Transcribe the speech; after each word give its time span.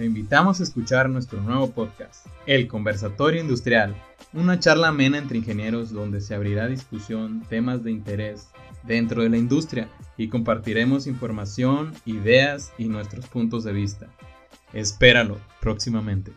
te 0.00 0.06
invitamos 0.06 0.60
a 0.60 0.62
escuchar 0.62 1.10
nuestro 1.10 1.42
nuevo 1.42 1.72
podcast, 1.72 2.26
El 2.46 2.68
Conversatorio 2.68 3.42
Industrial, 3.42 3.94
una 4.32 4.58
charla 4.58 4.88
amena 4.88 5.18
entre 5.18 5.36
ingenieros 5.36 5.92
donde 5.92 6.22
se 6.22 6.34
abrirá 6.34 6.68
discusión 6.68 7.42
temas 7.50 7.84
de 7.84 7.90
interés 7.90 8.48
dentro 8.82 9.22
de 9.22 9.28
la 9.28 9.36
industria 9.36 9.90
y 10.16 10.28
compartiremos 10.28 11.06
información, 11.06 11.92
ideas 12.06 12.72
y 12.78 12.86
nuestros 12.86 13.26
puntos 13.26 13.62
de 13.62 13.74
vista. 13.74 14.06
Espéralo 14.72 15.38
próximamente. 15.60 16.32